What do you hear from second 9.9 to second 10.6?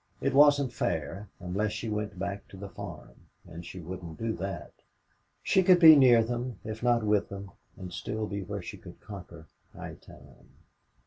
Town.